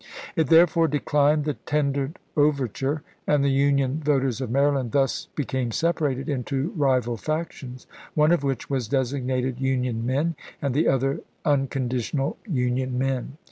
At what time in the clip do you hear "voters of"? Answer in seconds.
4.03-4.49